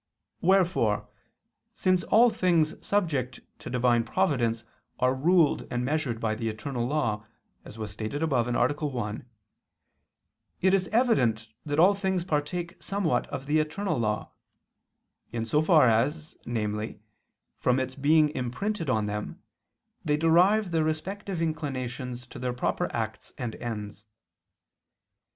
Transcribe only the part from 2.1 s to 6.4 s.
things subject to Divine providence are ruled and measured by